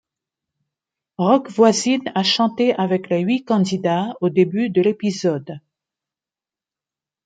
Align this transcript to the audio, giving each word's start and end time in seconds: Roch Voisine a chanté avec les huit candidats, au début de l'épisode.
Roch 1.19 1.47
Voisine 1.51 2.11
a 2.15 2.23
chanté 2.23 2.73
avec 2.73 3.07
les 3.09 3.19
huit 3.21 3.45
candidats, 3.45 4.15
au 4.19 4.31
début 4.31 4.71
de 4.71 4.81
l'épisode. 4.81 5.59